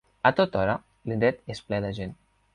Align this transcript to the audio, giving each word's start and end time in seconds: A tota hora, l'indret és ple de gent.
A 0.29 0.29
tota 0.39 0.59
hora, 0.61 0.75
l'indret 1.11 1.45
és 1.57 1.63
ple 1.69 1.83
de 1.87 1.95
gent. 2.01 2.17